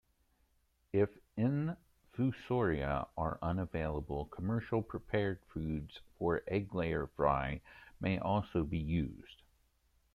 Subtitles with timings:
[0.93, 7.61] If infusoria are unavailable, commercial prepared foods for egglayer fry
[7.99, 9.43] may also be used.